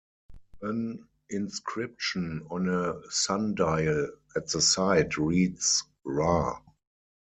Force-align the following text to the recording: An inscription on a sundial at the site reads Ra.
An 0.63 1.07
inscription 1.29 2.47
on 2.49 2.67
a 2.67 2.99
sundial 3.11 4.09
at 4.35 4.47
the 4.47 4.59
site 4.59 5.15
reads 5.17 5.83
Ra. 6.03 6.59